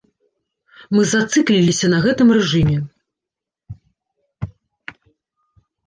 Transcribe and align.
Мы 0.95 1.01
зацыкліліся 1.11 1.85
на 1.93 1.99
гэтым 2.07 2.27
рэжыме! 2.39 2.77